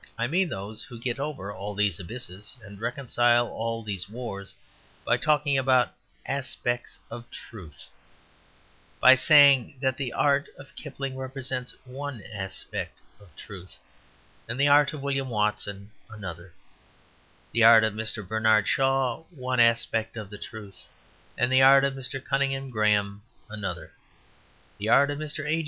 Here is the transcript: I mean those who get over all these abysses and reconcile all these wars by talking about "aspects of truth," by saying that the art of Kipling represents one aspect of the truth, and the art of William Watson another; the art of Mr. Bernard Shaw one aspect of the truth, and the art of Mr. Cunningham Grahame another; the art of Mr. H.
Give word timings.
I 0.17 0.25
mean 0.25 0.49
those 0.49 0.81
who 0.83 0.97
get 0.97 1.19
over 1.19 1.53
all 1.53 1.75
these 1.75 1.99
abysses 1.99 2.57
and 2.65 2.81
reconcile 2.81 3.47
all 3.47 3.83
these 3.83 4.09
wars 4.09 4.55
by 5.05 5.17
talking 5.17 5.59
about 5.59 5.93
"aspects 6.25 6.97
of 7.11 7.29
truth," 7.29 7.87
by 8.99 9.13
saying 9.13 9.75
that 9.79 9.97
the 9.97 10.11
art 10.11 10.47
of 10.57 10.75
Kipling 10.75 11.15
represents 11.17 11.75
one 11.85 12.23
aspect 12.33 12.97
of 13.19 13.27
the 13.29 13.39
truth, 13.39 13.77
and 14.49 14.59
the 14.59 14.67
art 14.67 14.91
of 14.91 15.03
William 15.03 15.29
Watson 15.29 15.91
another; 16.09 16.51
the 17.51 17.63
art 17.63 17.83
of 17.83 17.93
Mr. 17.93 18.27
Bernard 18.27 18.67
Shaw 18.67 19.21
one 19.29 19.59
aspect 19.59 20.17
of 20.17 20.31
the 20.31 20.39
truth, 20.39 20.87
and 21.37 21.51
the 21.51 21.61
art 21.61 21.83
of 21.83 21.93
Mr. 21.93 22.19
Cunningham 22.25 22.71
Grahame 22.71 23.21
another; 23.51 23.91
the 24.79 24.89
art 24.89 25.11
of 25.11 25.19
Mr. 25.19 25.45
H. 25.47 25.59